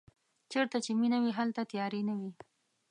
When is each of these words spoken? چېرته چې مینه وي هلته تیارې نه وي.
چېرته 0.51 0.77
چې 0.85 0.91
مینه 0.99 1.17
وي 1.23 1.31
هلته 1.39 1.61
تیارې 1.71 2.01
نه 2.09 2.13
وي. 2.19 2.31